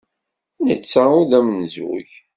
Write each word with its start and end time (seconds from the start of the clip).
Netta 0.65 1.03
ur 1.19 1.25
d 1.31 1.31
amenzug. 1.39 2.07